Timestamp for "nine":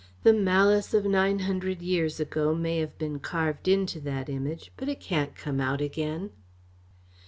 1.05-1.37